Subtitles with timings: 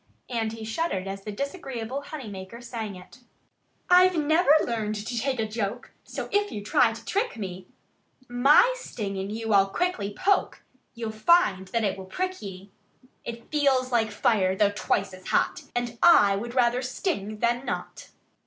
[0.31, 3.19] And he shuddered as the disagreeable honey maker sang it:
[3.87, 7.67] "I've never learned to take a joke; So if you try to trick me,
[8.27, 10.63] My sting in you I'll quickly poke
[10.95, 12.71] You'll find that it will prick ye!
[13.23, 15.65] It feels like fire though twice as hot.
[15.75, 18.09] And I would rather sting than not!"